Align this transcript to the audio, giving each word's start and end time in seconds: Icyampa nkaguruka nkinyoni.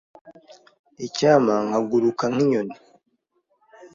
Icyampa 1.05 1.55
nkaguruka 1.67 2.23
nkinyoni. 2.33 2.75